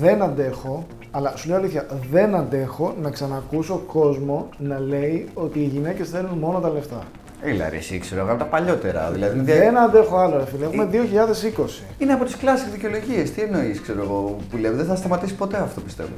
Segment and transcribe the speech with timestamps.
[0.00, 5.64] δεν αντέχω, αλλά σου λέω αλήθεια, δεν αντέχω να ξανακούσω κόσμο να λέει ότι οι
[5.64, 7.02] γυναίκες θέλουν μόνο τα λεφτά.
[7.42, 9.10] Έλα ρε, εσύ ξέρω εγώ από τα παλιότερα.
[9.10, 10.64] Δηλαδή, Δεν αντέχω άλλο, ρε φίλε.
[10.64, 11.82] Έχουμε 2020.
[11.98, 13.30] Είναι από τις κλάσει δικαιολογίες.
[13.32, 14.72] Τι εννοείς, ξέρω εγώ, που λέω.
[14.72, 16.08] Δεν θα σταματήσει ποτέ αυτό πιστεύω.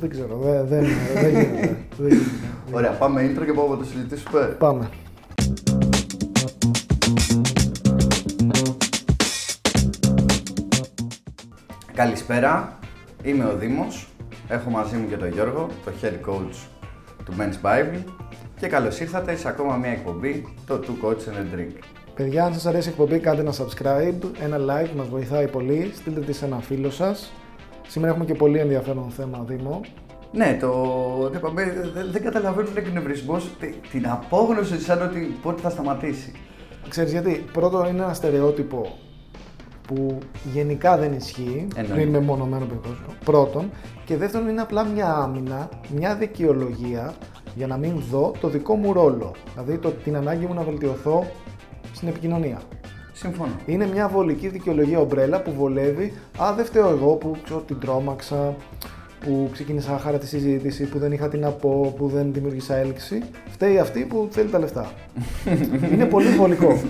[0.00, 0.84] Δεν ξέρω, δεν, δεν,
[1.14, 1.76] δεν γίνεται.
[1.98, 2.24] δεν γίνεται.
[2.72, 4.56] Ωραία, πάμε intro και πάμε να το συζητήσουμε.
[4.58, 4.88] Πάμε.
[12.00, 12.78] Καλησπέρα,
[13.22, 14.08] είμαι ο Δήμος.
[14.48, 16.68] Έχω μαζί μου και τον Γιώργο, το head coach
[17.24, 18.04] του Men's Bible.
[18.60, 21.72] Και καλώς ήρθατε σε ακόμα μια εκπομπή, το Two Coach and a Drink.
[22.14, 25.90] Παιδιά, αν σας αρέσει η εκπομπή, κάντε ένα subscribe, ένα like, μας βοηθάει πολύ.
[25.94, 27.32] Στείλτε της σε ένα φίλο σας.
[27.88, 29.80] Σήμερα έχουμε και πολύ ενδιαφέρον θέμα, Δήμο.
[30.32, 30.68] Ναι, το
[31.28, 33.50] το είπαμε, δεν, δεν καταλαβαίνουν ο εκνευρισμός
[33.90, 36.32] την απόγνωση σαν ότι πότε θα σταματήσει.
[36.88, 38.98] Ξέρεις γιατί, πρώτο είναι ένα στερεότυπο
[39.94, 40.18] που
[40.52, 41.94] γενικά δεν ισχύει, Εννοείται.
[41.94, 43.06] πριν με μονομένο περιπτώσιο.
[43.24, 43.70] Πρώτον.
[44.04, 47.14] Και δεύτερον είναι απλά μια άμυνα, μια δικαιολογία
[47.54, 49.34] για να μην δω το δικό μου ρόλο.
[49.52, 51.26] Δηλαδή το, την ανάγκη μου να βελτιωθώ
[51.92, 52.60] στην επικοινωνία.
[53.12, 53.52] Συμφωνώ.
[53.66, 56.12] Είναι μια βολική δικαιολογία ομπρέλα που βολεύει.
[56.42, 58.54] Α, δεν φταίω εγώ που ξέρω, την τρόμαξα,
[59.20, 63.22] που ξεκίνησα χάρα τη συζήτηση, που δεν είχα τι να πω, που δεν δημιούργησα έλξη.
[63.50, 64.92] Φταίει αυτή που θέλει τα λεφτά.
[65.92, 66.80] είναι πολύ βολικό.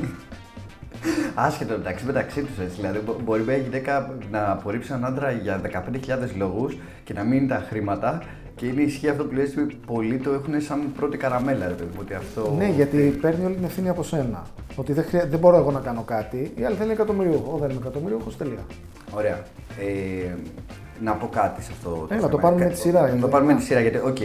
[1.47, 2.77] Άσχετο μεταξύ μεταξύ τους έτσι.
[2.77, 7.32] Δηλαδή, μπο- μπορεί μια γυναίκα να απορρίψει έναν άντρα για 15.000 λόγους και να μην
[7.32, 8.23] είναι τα χρήματα.
[8.57, 11.89] Και είναι ισχύει αυτό που λες, ότι πολλοί το έχουν σαν πρώτη καραμέλα, ρε παιδί
[11.95, 12.55] μου, ότι αυτό...
[12.59, 14.43] ναι, γιατί παίρνει όλη την ευθύνη από σένα.
[14.77, 15.27] Ότι δεν, χρεια...
[15.31, 17.57] δεν μπορώ εγώ να κάνω κάτι, η άλλη θέλει εκατομμυριούχο.
[17.61, 18.65] Δεν είμαι εκατομμυριούχο, τελεία.
[19.15, 19.39] Ωραία.
[19.81, 20.35] Ε,
[21.03, 22.29] να πω κάτι σε αυτό Έλα, θέμα.
[22.31, 24.17] το πάρουμε με τη σειρά, Να γιατί- το πάρουμε με τη σειρά, γιατί, οκ,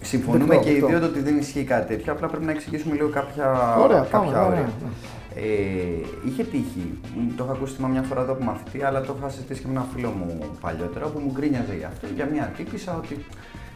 [0.00, 0.86] συμφωνούμε Δεκτό, και οι δεκτό.
[0.88, 4.28] δύο ότι δεν ισχύει κάτι τέτοιο, απλά πρέπει να εξηγήσουμε λίγο κάποια, Ωραία, κάποια πάμε,
[4.30, 4.60] ωραία, όρια.
[4.60, 4.88] ναι.
[5.36, 9.14] Ε, είχε τύχει, μ, το είχα ακούσει θυμάμαι μια φορά εδώ από μαθητή, αλλά το
[9.18, 12.52] είχα συζητήσει και με έναν φίλο μου παλιότερα, όπου μου γκρίνιαζε για αυτό, για μια
[12.56, 13.24] τύπησα ότι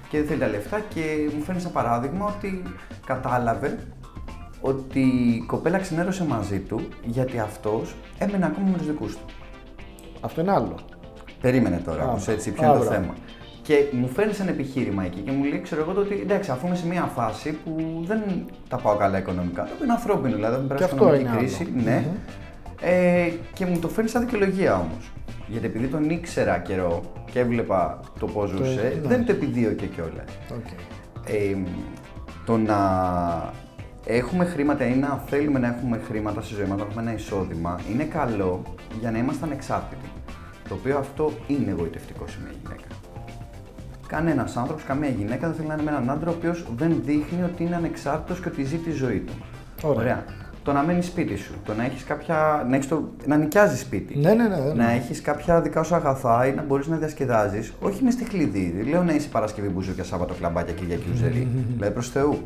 [0.08, 2.62] και δεν θέλει τα λεφτά και μου φέρνει σαν παράδειγμα ότι
[3.06, 3.78] κατάλαβε
[4.60, 9.24] ότι η κοπέλα ξενέρωσε μαζί του γιατί αυτός έμενε ακόμα με τους δικούς του.
[10.20, 10.74] Αυτό είναι άλλο.
[11.40, 13.00] Περίμενε τώρα, Α, όμως, έτσι, ποιο α, είναι το μπράβο.
[13.02, 13.14] θέμα.
[13.68, 16.66] Και μου φέρνει ένα επιχείρημα εκεί και μου λέει, ξέρω εγώ, το ότι εντάξει, αφού
[16.66, 18.20] είμαι σε μια φάση που δεν
[18.68, 21.72] τα πάω καλά οικονομικά, το οποίο είναι ανθρώπινο, δηλαδή, δεν περάσει αυτό οικονομική είναι κρίση,
[21.72, 21.82] άλλο.
[21.82, 22.04] ναι.
[22.80, 25.12] Ε, και μου το φέρνει σαν δικαιολογία όμως.
[25.46, 27.02] Γιατί επειδή τον ήξερα καιρό
[27.32, 29.08] και έβλεπα το πώς ζούσε, ναι.
[29.08, 30.38] δεν το επιδίωκε κιόλας.
[30.48, 30.78] Okay.
[31.26, 31.56] Ε,
[32.44, 32.78] το να
[34.04, 37.80] έχουμε χρήματα ή να θέλουμε να έχουμε χρήματα στη ζωή μας, να έχουμε ένα εισόδημα,
[37.92, 38.62] είναι καλό
[39.00, 40.10] για να είμαστε ανεξάρτητοι.
[40.68, 42.97] Το οποίο αυτό είναι εγωιτευτικό σε μια γυναίκα.
[44.08, 47.42] Κανένας άνθρωπος, καμία γυναίκα δεν θέλει να είναι με έναν άντρα ο οποίος δεν δείχνει
[47.42, 49.32] ότι είναι ανεξάρτητος και ότι ζει τη ζωή του.
[49.82, 50.24] Ωραία.
[50.62, 52.66] Το να μένεις σπίτι σου, το να έχεις κάποια.
[52.68, 54.18] να, έχεις το, να νοικιάζεις σπίτι.
[54.18, 54.56] Ναι, ναι, ναι.
[54.56, 54.72] ναι.
[54.72, 58.74] Να έχεις κάποια δικά σου αγαθά ή να μπορείς να διασκεδάζεις, όχι μες στη χλειδί.
[58.76, 61.48] Δεν λέω να είσαι Παρασκευή μπουζούκια, Σάββατο κλαμπάκια, Κυριακή ουζερή.
[61.74, 62.38] δηλαδή προς Θεού.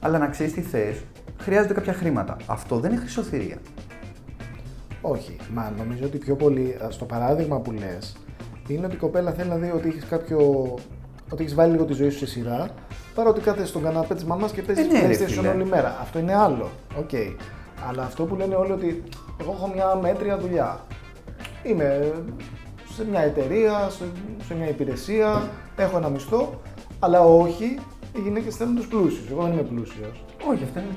[0.00, 0.96] Αλλά να ξέρεις τι θες,
[1.38, 2.36] χρειάζονται κάποια χρήματα.
[2.46, 3.56] Αυτό δεν είναι χρυσοθηρία.
[5.00, 5.36] Όχι.
[5.54, 8.16] Μα νομίζω ότι πιο πολύ α, στο παράδειγμα που λες
[8.68, 10.74] είναι ότι η κοπέλα θέλει να δει ότι έχεις κάποιο.
[11.30, 12.68] Ότι έχεις βάλει λίγο τη ζωή σου σε σειρά
[13.14, 15.48] παρά ότι κάθεσαι στον καναπέ της μαμάς και παίζεις Ε, ναι, ρε, PlayStation φίλε.
[15.48, 15.98] όλη μέρα.
[16.00, 16.70] Αυτό είναι άλλο.
[16.98, 17.10] Οκ.
[17.88, 19.02] Αλλά αυτό που λένε όλοι ότι
[19.40, 20.80] εγώ έχω μια μέτρια δουλειά.
[21.62, 22.12] Είμαι
[22.94, 24.04] σε μια εταιρεία, σε,
[24.46, 26.60] σε μια υπηρεσία, έχω ένα μισθό,
[26.98, 27.78] αλλά όχι,
[28.16, 29.30] οι γυναίκες θέλουν τους πλούσιους.
[29.30, 30.24] Εγώ δεν είμαι πλούσιος.
[30.50, 30.88] Όχι, αυτό είναι,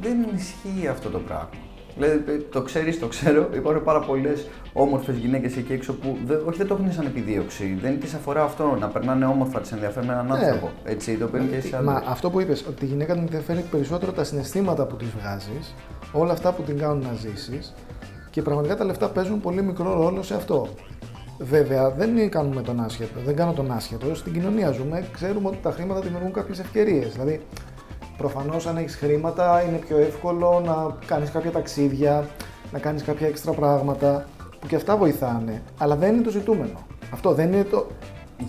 [0.00, 1.48] δεν ισχύει αυτό το πράγμα.
[1.98, 3.48] Δηλαδή, το ξέρεις, το ξέρω.
[3.54, 7.78] Υπάρχουν πάρα πολλές όμορφες γυναίκες εκεί έξω που δεν, όχι, δεν το έχουν σαν επιδίωξη.
[7.80, 10.32] Δεν τη αφορά αυτό να περνάνε όμορφα, τη ενδιαφέρει με έναν Ναι.
[10.32, 10.70] άνθρωπο.
[10.84, 12.08] Έτσι, το παίρνει και σε Μα άντρες.
[12.08, 15.74] αυτό που είπες, ότι τη γυναίκα την ενδιαφέρει περισσότερο τα συναισθήματα που της βγάζεις,
[16.12, 17.74] όλα αυτά που την κάνουν να ζήσεις
[18.30, 20.68] και πραγματικά τα λεφτά παίζουν πολύ μικρό ρόλο σε αυτό.
[21.40, 24.14] Βέβαια, δεν κάνουμε τον άσχετο, δεν κάνω τον άσχετο.
[24.14, 27.12] Στην κοινωνία ζούμε, ξέρουμε ότι τα χρήματα δημιουργούν κάποιες ευκαιρίες.
[27.12, 27.40] Δηλαδή,
[28.18, 32.26] προφανώς αν έχεις χρήματα, είναι πιο εύκολο να κάνεις κάποια ταξίδια,
[32.72, 34.24] να κάνεις κάποια έξτρα πράγματα
[34.60, 35.62] που και αυτά βοηθάνε.
[35.78, 36.86] Αλλά δεν είναι το ζητούμενο.
[37.12, 37.86] Αυτό δεν είναι το.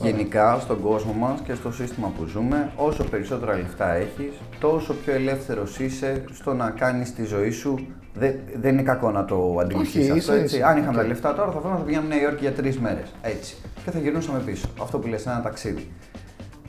[0.02, 5.14] Γενικά στον κόσμο μας και στο σύστημα που ζούμε, όσο περισσότερα λεφτά έχεις, τόσο πιο
[5.14, 7.80] ελεύθερος είσαι στο να κάνεις τη ζωή σου.
[8.14, 10.16] Δεν, δεν είναι κακό να το αντιληφθεί Όχι, αυτό.
[10.16, 10.56] είσαι- Έτσι.
[10.56, 10.66] είσαι.
[10.66, 11.02] Αν είχαμε Οκ.
[11.02, 13.12] τα λεφτά τώρα, θα θέλαμε να πηγαίνουμε Νέα Υόρκη για τρεις μέρες.
[13.22, 13.56] Έτσι.
[13.86, 14.68] Και θα γυρνούσαμε πίσω.
[14.82, 15.92] Αυτό που λες, ένα ταξίδι.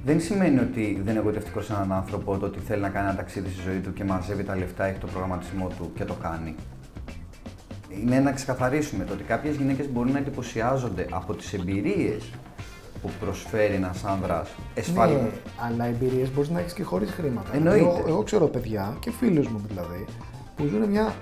[0.05, 3.17] Δεν σημαίνει ότι δεν είναι γοητευτικό σε έναν άνθρωπο το ότι θέλει να κάνει ένα
[3.17, 6.55] ταξίδι στη ζωή του και μαζεύει τα λεφτά, έχει το προγραμματισμό του και το κάνει.
[8.03, 12.31] Είναι να ξεκαθαρίσουμε το ότι κάποιες γυναίκες μπορεί να εντυπωσιάζονται από τις εμπειρίες
[13.03, 15.21] που προσφέρει ένας άνδρας εσφαλμένα.
[15.21, 15.31] Ναι,
[15.67, 17.57] αλλά εμπειρίες μπορείς να έχεις και χωρίς χρήματα.
[17.57, 17.79] Εννοείται.
[17.79, 20.05] Εγώ, εγώ ξέρω παιδιά και φίλους μου δηλαδή
[20.57, 21.15] που ζουν μια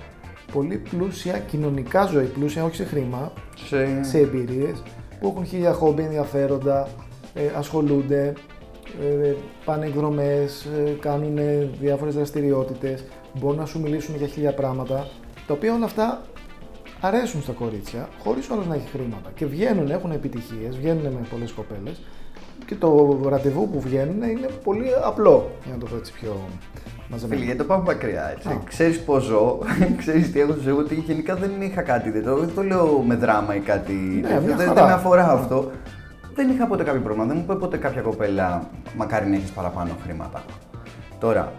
[0.52, 3.32] πολύ πλούσια κοινωνικά ζωή, πλούσια όχι σε χρήμα,
[3.66, 4.02] Σε...
[4.02, 4.82] σε εμπειρίες
[5.20, 6.88] που έχουν χίλια χόμπι ενδιαφέροντα,
[7.34, 8.32] ε, ασχολούνται,
[9.22, 11.38] ε, πάνε εκδρομές, ε, κάνουν
[11.80, 13.04] διάφορες δραστηριότητες,
[13.34, 15.08] μπορούν να σου μιλήσουν για χίλια πράγματα,
[15.46, 16.20] τα οποία όλα αυτά
[17.00, 19.30] αρέσουν στα κορίτσια, χωρίς όλος να έχει χρήματα.
[19.34, 22.00] Και βγαίνουν, έχουν επιτυχίες, βγαίνουν με πολλές κοπέλες
[22.66, 26.36] και το ραντεβού που βγαίνουν είναι πολύ απλό, για να το πω έτσι πιο
[27.10, 27.34] μαζεμένο.
[27.34, 28.60] Φίλοι, γιατί το πάμε μακριά έτσι.
[28.64, 29.58] Ξέρεις πώς ζω,
[30.00, 32.10] ξέρεις τι έχω ζωή, ότι γενικά δεν είχα κάτι.
[32.10, 33.92] Δεν το, δεν το λέω με δράμα ή κάτι.
[33.92, 34.72] Ναι, τέτοιο, μια δεν, χαρά.
[34.72, 35.70] δεν με αφορά αυτό.
[36.38, 37.26] Δεν είχα ποτέ κάποιο πρόβλημα.
[37.26, 40.42] Δεν μου είπε ποτέ κάποια κοπέλα, μακάρι να έχεις παραπάνω χρήματα.
[41.18, 41.52] Τώρα,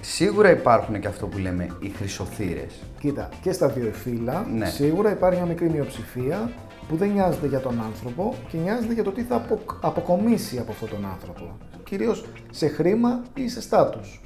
[0.00, 2.82] σίγουρα υπάρχουν και αυτό που λέμε οι χρυσοθύρες.
[3.00, 4.66] Κοίτα, και στα δύο φύλλα Ναι.
[4.66, 6.50] σίγουρα υπάρχει μια μικρή μειοψηφία
[6.88, 10.72] που δεν νοιάζεται για τον άνθρωπο και νοιάζεται για το τι θα απο- αποκομίσει από
[10.72, 11.56] αυτόν τον άνθρωπο.
[11.84, 14.20] Κυρίως σε χρήμα ή σε στάτους.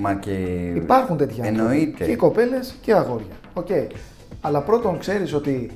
[0.00, 0.30] Μα και.
[0.74, 1.60] Υπάρχουν τέτοιοι άνθρωποι.
[1.72, 2.04] Εννοείται.
[2.04, 3.34] Και κοπέλες και αγόρια.
[3.54, 3.68] Οκ.
[4.40, 5.70] Αλλά πρώτον ξέρεις ότι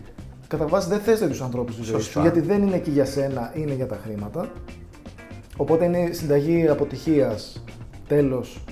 [0.48, 2.20] κατά βάση δεν θες τέτοιους ανθρώπους στη ζωή σου Σωστά.
[2.20, 4.52] γιατί δεν είναι εκεί για σένα, είναι για τα χρήματα.
[5.56, 7.64] Οπότε είναι συνταγή αποτυχίας
[8.08, 8.64] τέλος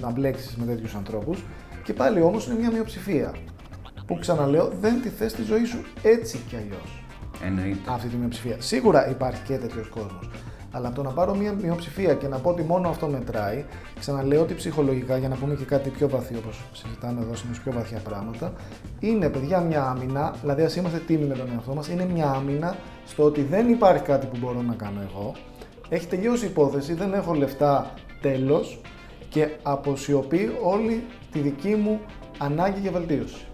[0.00, 1.44] να μπλέξεις με τέτοιους ανθρώπους.
[1.84, 3.34] Και πάλι όμως είναι μια μειοψηφία
[4.06, 7.04] που ξαναλέω δεν τη θες στη ζωή σου έτσι κι αλλιώς
[7.44, 7.78] Εννοείται.
[7.88, 8.56] αυτή τη μειοψηφία.
[8.58, 10.30] Σίγουρα υπάρχει και τέτοιος κόσμος.
[10.72, 13.64] Αλλά από το να πάρω μια μειοψηφία και να πω ότι μόνο αυτό μετράει,
[13.98, 17.72] ξαναλέω ότι ψυχολογικά, για να πούμε και κάτι πιο βαθύ, όπως συζητάμε εδώ συνήθως πιο
[17.72, 18.52] βαθιά πράγματα,
[19.00, 22.76] είναι παιδιά μια άμυνα, δηλαδή ας είμαστε τίμοι με τον εαυτό μας, είναι μια άμυνα
[23.06, 25.32] στο ότι δεν υπάρχει κάτι που μπορώ να κάνω εγώ.
[25.88, 28.80] Έχει τελειώσει η υπόθεση, δεν έχω λεφτά, τέλος
[29.28, 32.00] και αποσιωπεί όλη τη δική μου
[32.38, 33.46] ανάγκη για βελτίωση.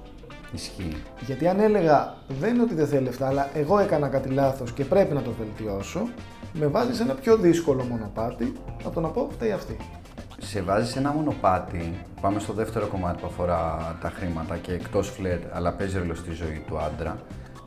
[0.52, 0.96] Ισχύει.
[1.26, 4.84] Γιατί αν έλεγα δεν είναι ότι δεν θέλει λεφτά, αλλά εγώ έκανα κάτι λάθος και
[4.84, 6.08] πρέπει να το βελτιώσω,
[6.52, 8.52] με βάζεις σε ένα πιο δύσκολο μονοπάτι
[8.84, 9.76] από το να πω φταίει αυτή.
[10.38, 11.92] σε βάζεις σε ένα μονοπάτι.
[12.20, 16.32] Πάμε στο δεύτερο κομμάτι που αφορά τα χρήματα και εκτός φλερ, αλλά παίζει ρόλο στη
[16.32, 17.18] ζωή του άντρα.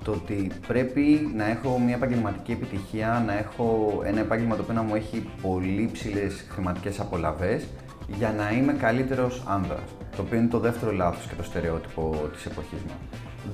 [0.04, 4.82] Το ότι πρέπει να έχω μια επαγγελματική επιτυχία, να έχω ένα επάγγελμα το οποίο να
[4.82, 7.64] μου έχει πολύ ψηλές χρηματικές απολαυές
[8.08, 9.90] για να είμαι καλύτερος άνδρας.
[10.16, 12.94] Το οποίο είναι το δεύτερο λάθος και το στερεότυπο της εποχής μα.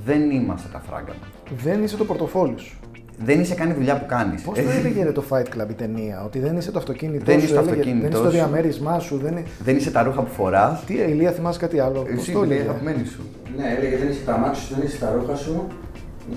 [0.05, 1.59] Δεν είμαστε τα φράγκα μας.
[1.63, 2.79] Δεν είσαι το πορτοφόλι σου.
[3.25, 4.41] Δεν είσαι καν η δουλειά που κάνεις.
[4.41, 7.39] Πώς το έλεγε ρε, το Fight Club η ταινία, Ότι δεν είσαι το αυτοκίνητό Δεν
[7.39, 8.35] σου, είσαι το έλεγε, αυτοκίνητό δεν είσαι το σου.
[8.35, 9.17] διαμέρισμά σου.
[9.23, 9.43] Δεν είναι...
[9.63, 10.83] Δεν είσαι τα ρούχα που φοράς.
[10.85, 13.21] Τι, Ηλία, θυμάσαι κάτι άλλο; Πώς Εσύ το είναι η έλεγε; αγαπημένη σου.
[13.57, 15.67] Ναι, έλεγε δεν είσαι τα μάτια σου, δεν είσαι τα ρούχα σου.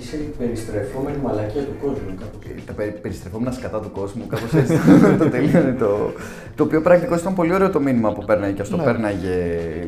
[0.00, 2.14] Είσαι η περιστρεφόμενη μαλακία του κόσμου.
[2.20, 2.66] κάπως έτσι.
[2.66, 4.76] τα περι- περιστρεφόμενα σκατά του κόσμου, κάπως έτσι
[5.18, 6.12] το τελείωνε το.
[6.54, 8.82] Το οποίο πρακτικώς ήταν πολύ ωραίο το μήνυμα που πέρναγε και ας το Ναι.
[8.82, 9.36] πέρναγε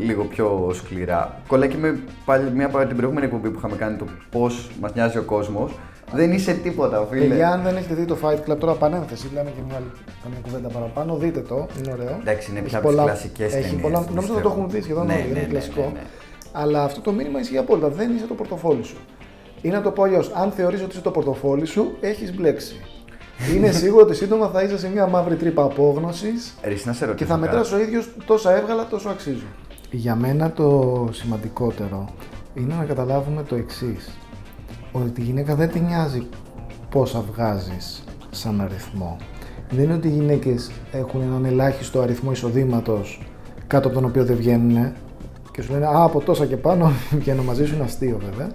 [0.07, 1.41] λίγο πιο σκληρά.
[1.47, 4.95] Κολλάει και με πάλι μια από την προηγούμενη εκπομπή που είχαμε κάνει το πώς μας
[4.95, 5.73] νοιάζει ο κόσμος.
[6.15, 7.25] Δεν είσαι τίποτα, φίλε.
[7.27, 9.91] Παιδιά, αν δεν έχετε δει το Fight Club, τώρα πανένθεση, λέμε και μια άλλη
[10.23, 12.17] καμία κουβέντα παραπάνω, δείτε το, είναι ωραίο.
[12.21, 14.15] Εντάξει, είναι Έχει πια από τις πολλά- κλασικές Έχει ταινίες, πολλά, πιστεύω.
[14.15, 15.81] νόμιζα ότι το έχουν δει σχεδόν Ναι, όλοι, ναι, είναι ναι, κλασικό.
[15.81, 16.01] ναι, ναι.
[16.53, 17.89] Αλλά αυτό το μήνυμα ισχύει απόλυτα.
[17.89, 18.97] Δεν είσαι το πορτοφόλι σου.
[19.63, 22.81] Ή να το πω αλλιώς, αν θεωρείς ότι είσαι το πορτοφόλι σου, έχεις μπλέξει.
[23.55, 26.99] είναι σίγουρο ότι σύντομα θα είσαι σε μια μαύρη τρύπα απόγνωσης Ρε, εσύ να σε
[26.99, 27.47] και ρωτήσω θα κάτι.
[27.47, 29.49] μετράς ο ίδιος τόσα έβγαλα, τόσο αξίζουν.
[29.91, 32.09] Για μένα το σημαντικότερο
[32.55, 34.11] είναι να καταλάβουμε το εξής.
[34.93, 36.27] Ότι τη γυναίκα δεν τη νοιάζει
[36.91, 39.17] πόσα βγάζεις σαν αριθμό.
[39.71, 43.23] Δεν είναι ότι οι γυναίκες έχουν έναν ελάχιστο αριθμό εισοδήματος
[43.67, 44.93] κάτω από τον οποίο δεν βγαίνουν
[45.53, 48.49] και σου λένε Α, από τόσα και πάνω βγαίνω μαζί σου, είναι αστείο βέβαια.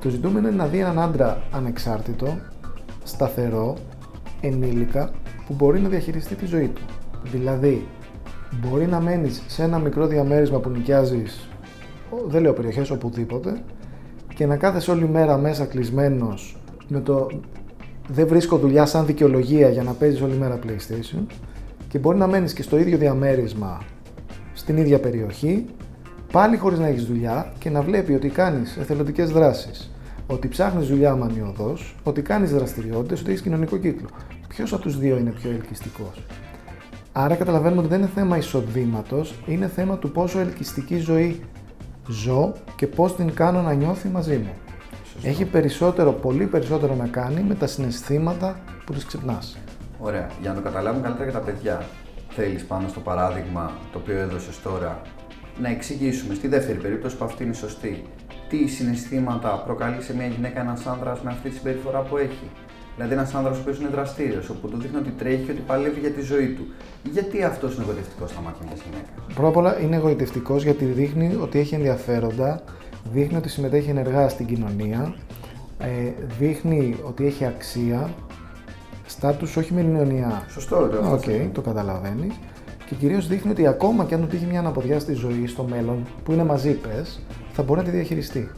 [0.00, 2.38] Το ζητούμενο είναι να δει έναν άντρα ανεξάρτητο,
[3.04, 3.76] σταθερό,
[4.40, 5.10] ενήλικα
[5.46, 6.82] που μπορεί να διαχειριστεί τη ζωή του.
[7.32, 7.86] Δηλαδή,
[8.54, 11.48] μπορεί να μένεις σε ένα μικρό διαμέρισμα που νοικιάζεις,
[12.10, 13.62] ο- δεν λέω περιοχές, οπουδήποτε,
[14.38, 16.56] και να κάθεσαι όλη μέρα μέσα κλεισμένος
[16.88, 17.26] με το
[18.08, 21.22] δεν βρίσκω δουλειά σαν δικαιολογία για να παίζεις όλη μέρα PlayStation
[21.88, 23.82] και μπορεί να μένεις και στο ίδιο διαμέρισμα
[24.52, 25.64] στην ίδια περιοχή
[26.32, 29.92] πάλι χωρίς να έχεις δουλειά και να βλέπει ότι κάνεις εθελοντικές δράσεις,
[30.26, 34.08] ότι ψάχνεις δουλειά μανιωδώς, ότι κάνεις δραστηριότητες, ότι έχεις κοινωνικό κύκλο.
[34.48, 36.22] Ποιος από τους δύο είναι πιο ελκυστικός;
[37.12, 41.40] Άρα καταλαβαίνουμε ότι δεν είναι θέμα εισοδήματος, είναι θέμα του πόσο ελκυστική ζωή
[42.08, 44.52] ζω και πώς την κάνω να νιώθει μαζί μου.
[45.22, 49.58] Έχει περισσότερο, πολύ περισσότερο να κάνει με τα συναισθήματα που τις ξυπνάς.
[49.98, 50.30] Ωραία.
[50.40, 51.86] Για να το καταλάβουν καλύτερα και τα παιδιά,
[52.28, 55.02] θέλεις πάνω στο παράδειγμα το οποίο έδωσες τώρα
[55.60, 58.04] να εξηγήσουμε στη δεύτερη περίπτωση που αυτή είναι σωστή.
[58.48, 62.50] Τι συναισθήματα προκαλεί σε μια γυναίκα ένας άνδρας με αυτή τη συμπεριφορά που έχει;
[62.98, 66.00] Δηλαδή, ένας άνδρα ο οποίο είναι δραστήριος, όπου του δείχνει ότι τρέχει και ότι παλεύει
[66.00, 66.66] για τη ζωή του.
[67.12, 71.38] Γιατί αυτός είναι εγωιτευτικός στα μάτια μιας γυναίκας; Πρώτα απ' όλα είναι εγωιτευτικός γιατί δείχνει
[71.40, 72.62] ότι έχει ενδιαφέροντα,
[73.12, 75.14] δείχνει ότι συμμετέχει ενεργά στην κοινωνία,
[75.78, 75.86] ε,
[76.38, 78.10] δείχνει ότι έχει αξία,
[79.06, 80.42] στάτους όχι μηνιωνιά.
[80.48, 82.34] Σωστό, ρε, Οκ, το καταλαβαίνεις.
[82.86, 86.06] Και κυρίως δείχνει ότι ακόμα και αν του τύχει μια αναποδιά στη ζωή, στο μέλλον,
[86.24, 87.04] που είναι μαζί πε,
[87.52, 88.50] θα μπορεί να τη διαχειριστεί.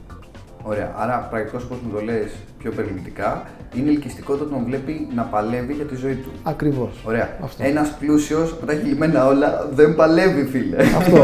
[0.62, 0.94] Ωραία.
[0.96, 3.42] Άρα, πρακτικός όπως μου το λες πιο περιληπτικά,
[3.76, 6.30] είναι ελκυστικό το τον βλέπει να παλεύει για τη ζωή του.
[6.42, 7.02] Ακριβώς.
[7.06, 7.28] Ωραία.
[7.58, 10.76] Ένας πλούσιος που τα έχει λυμένα όλα δεν παλεύει, φίλε.
[10.76, 11.22] Αυτό.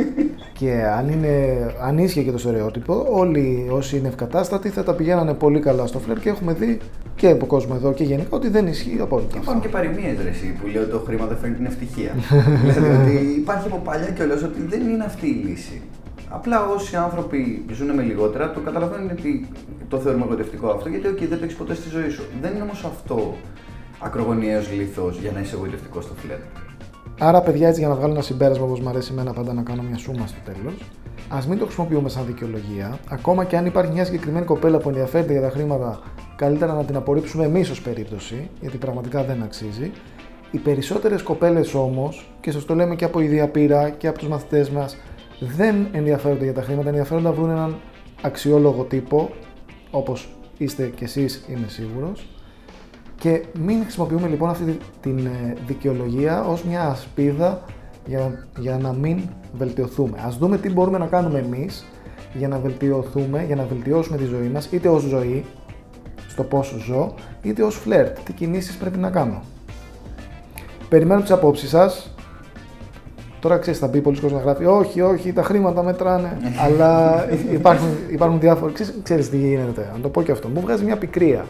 [0.58, 5.34] και αν, είναι, αν ίσχυε και το στερεότυπο, όλοι όσοι είναι ευκατάστατοι θα τα πηγαίνανε
[5.34, 6.78] πολύ καλά στο φλερτ και έχουμε δει
[7.16, 9.38] και από κόσμο εδώ και γενικά ότι δεν ισχύει απόλυτα.
[9.38, 10.16] Υπάρχουν και παροιμίες
[10.60, 12.10] που λέει ότι το χρήμα δεν φέρνει την ευτυχία.
[12.74, 15.82] δηλαδή ότι υπάρχει από παλιά κιόλας ότι δεν είναι αυτή η λύση.
[16.34, 19.48] Απλά όσοι άνθρωποι ζουν με λιγότερα, το καταλαβαίνουν ότι
[19.88, 22.22] το θεωρούμε εγωιτευτικό αυτό, γιατί okay, δεν το έχεις ποτέ στη ζωή σου.
[22.40, 23.34] Δεν είναι όμως αυτό
[23.98, 26.38] ακρογωνιαίος λίθος για να είσαι εγωιτευτικός στο φλερ.
[27.18, 29.82] Άρα, παιδιά, έτσι για να βγάλω ένα συμπέρασμα, όπως μου αρέσει εμένα πάντα να κάνω
[29.82, 30.74] μια σούμα στο τέλος,
[31.28, 32.98] ας μην το χρησιμοποιούμε σαν δικαιολογία.
[33.08, 36.00] Ακόμα και αν υπάρχει μια συγκεκριμένη κοπέλα που ενδιαφέρεται για τα χρήματα,
[36.36, 39.90] καλύτερα να την απορρίψουμε εμείς ως περίπτωση, γιατί πραγματικά δεν αξίζει.
[40.50, 44.28] Οι περισσότερες κοπέλες όμως, και σας το λέμε και από ιδία πείρα και από τους
[44.28, 44.96] μαθητές μας,
[45.56, 47.76] δεν ενδιαφέρονται για τα χρήματα, ενδιαφέρονται να βρουν έναν
[48.22, 49.30] αξιόλογο τύπο,
[49.90, 52.26] όπως είστε κι εσείς είμαι σίγουρος,
[53.16, 57.64] και μην χρησιμοποιούμε λοιπόν αυτή την ε, δικαιολογία ως μια ασπίδα
[58.06, 59.20] για, για να μην
[59.52, 60.18] βελτιωθούμε.
[60.24, 61.86] Ας δούμε τι μπορούμε να κάνουμε εμείς
[62.34, 65.44] για να βελτιωθούμε, για να βελτιώσουμε τη ζωή μας, είτε ως ζωή,
[66.28, 69.42] στο πώς ζω, είτε ως φλερτ, τι κινήσεις πρέπει να κάνω.
[70.88, 72.11] Περιμένω τις απόψεις σας,
[73.42, 76.36] Τώρα ξέρεις, θα μπει πολλοί κόσμο να γράφει Όχι, όχι, τα χρήματα μετράνε.
[76.64, 78.72] αλλά υπάρχουν, υπάρχουν διάφορα.
[79.02, 79.90] Ξέρεις τι γίνεται.
[79.94, 80.48] Να το πω και αυτό.
[80.48, 81.44] Μου βγάζει μια πικρία.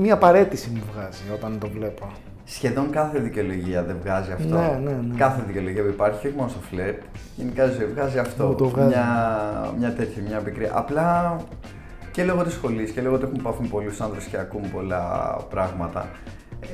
[0.00, 2.12] Μια παρέτηση μου βγάζει όταν το βλέπω.
[2.44, 4.54] Σχεδόν κάθε δικαιολογία δεν βγάζει αυτό.
[4.54, 5.14] Ναι, ναι, ναι.
[5.16, 6.98] Κάθε δικαιολογία που υπάρχει, όχι μόνο στο φλερτ,
[7.36, 8.54] γενικά ζωή βγάζει αυτό.
[8.54, 8.88] το βγάζει.
[8.88, 9.06] Μια,
[9.78, 10.70] μια τέτοια, μια πικρία.
[10.74, 11.36] Απλά
[12.12, 16.08] και λόγω της σχολής και λόγω ότι έχουν πάθουν πολλούς άνδρες και ακούν πολλά πράγματα.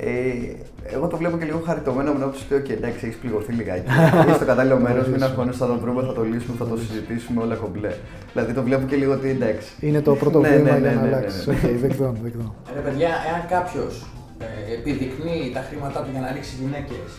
[0.01, 3.91] Ε, εγώ το βλέπω και λίγο χαριτωμένο με όψη ότι εντάξει, έχεις πληγωθεί λιγάκι.
[4.27, 7.43] Είσαι στο κατάλληλο μέρος, μην αγχώνεσαι, θα το βρούμε, θα το λύσουμε, θα το συζητήσουμε
[7.43, 7.93] όλα κομπλέ.
[8.33, 9.73] Δηλαδή το βλέπω και λίγο ότι εντάξει.
[9.81, 11.47] Είναι το πρώτο ναι, βήμα ναι, για να ναι, αλλάξεις.
[11.49, 12.55] Οκ, δεκτό, δεκτό.
[12.75, 14.07] Ρε παιδιά, εάν κάποιος
[14.39, 17.11] ε, επιδεικνύει τα χρήματά του για να ρίξει γυναίκες,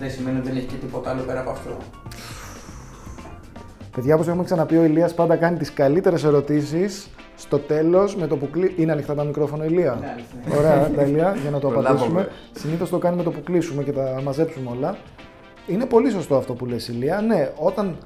[0.00, 1.76] δεν σημαίνει ότι δεν έχει και τίποτα άλλο πέρα από αυτό.
[3.94, 7.08] Παιδιά, όπως έχουμε ξαναπεί, ο Ηλίας πάντα κάνει τις καλύτερες ερωτήσεις
[7.44, 8.82] στο τέλος, με το που κλείσουμε.
[8.82, 12.28] Είναι ανοιχτά τα μικρόφωνα, Ηλία; Ναι, Ωραία, τέλεια, για να το απαντήσουμε.
[12.52, 14.96] Συνήθως το κάνει με το που κλείσουμε και τα μαζέψουμε όλα.
[15.66, 17.20] Είναι πολύ σωστό αυτό που λες Ηλία.
[17.20, 17.96] Ναι, όταν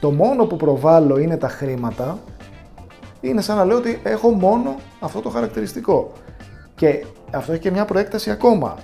[0.00, 2.18] το μόνο που προβάλλω είναι τα χρήματα,
[3.20, 6.12] είναι σαν να λέω ότι έχω μόνο αυτό το χαρακτηριστικό.
[6.74, 8.76] Και αυτό έχει και μια προέκταση ακόμα.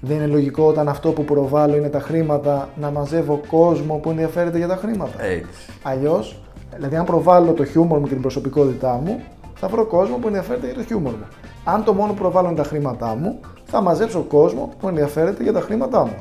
[0.00, 4.58] Δεν είναι λογικό όταν αυτό που προβάλλω είναι τα χρήματα να μαζεύω κόσμο που ενδιαφέρεται
[4.58, 5.24] για τα χρήματα.
[5.24, 5.70] Έτσι.
[5.82, 6.42] Αλλιώς
[6.74, 9.20] Δηλαδή, αν προβάλλω το χιούμορ μου και την προσωπικότητά μου,
[9.54, 11.26] θα βρω κόσμο που ενδιαφέρεται για το χιούμορ μου.
[11.64, 15.52] Αν το μόνο που προβάλλω είναι τα χρήματά μου, θα μαζέψω κόσμο που ενδιαφέρεται για
[15.52, 16.14] τα χρήματά μου.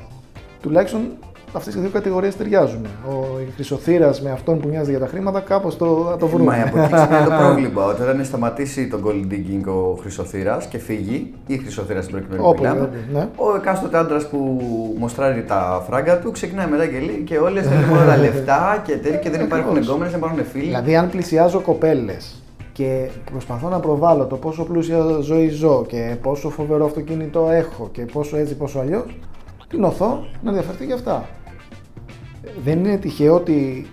[0.62, 1.12] Τουλάχιστον
[1.54, 2.86] αυτές οι δύο κατηγορίες ταιριάζουν.
[2.86, 6.58] Ο χρυσοθύρας με αυτόν που νοιάζει για τα χρήματα, κάπως το, το βρούμε.
[6.58, 7.86] Μα από εκεί ξεκινάει το πρόβλημα.
[7.86, 13.28] Όταν σταματήσει τον gold digging ο χρυσοθύρας και φύγει, ή χρυσοθύρα στην προκειμένη Όπου, ναι.
[13.36, 14.62] ο εκάστοτε άντρας που
[14.98, 18.98] μοστράρει τα φράγκα του ξεκινάει μετά και λέει και όλε θέλουν μόνο τα λεφτά και
[18.98, 20.66] τέτοια και δεν υπάρχουν εγκόμενες, δεν υπάρχουν φίλοι.
[20.66, 22.42] Δηλαδή, αν πλησιάζω κοπέλες
[22.74, 28.02] και προσπαθώ να προβάλλω το πόσο πλούσια ζωή ζω και πόσο φοβερό αυτοκίνητο έχω και
[28.02, 29.18] πόσο έτσι, πόσο αλλιώς,
[29.68, 31.26] την οθώ να ενδιαφερθεί για αυτά
[32.64, 33.88] δεν είναι τυχαίο ότι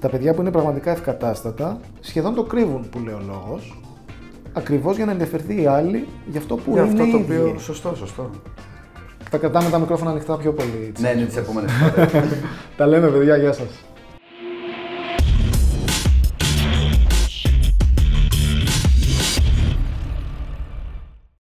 [0.00, 3.80] τα παιδιά που είναι πραγματικά ευκατάστατα σχεδόν το κρύβουν που λέει ο λόγος.
[4.52, 7.02] Ακριβώς για να ενδιαφερθεί η άλλη για αυτό που για είναι.
[7.02, 7.54] αυτό το οποίο.
[7.58, 8.30] Σωστό, σωστό.
[9.30, 10.92] Θα κρατάμε τα μικρόφωνα ανοιχτά πιο πολύ.
[11.00, 11.70] Ναι, είναι τις επόμενες
[12.76, 13.68] Τα λέμε, παιδιά, γεια σας.